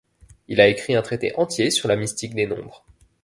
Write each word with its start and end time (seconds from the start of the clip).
Il 0.47 0.59
a 0.59 0.67
écrit 0.67 0.95
un 0.95 1.03
traité 1.03 1.35
entier 1.35 1.69
sur 1.69 1.87
la 1.87 1.95
mystique 1.95 2.33
des 2.33 2.47
nombres. 2.47 2.83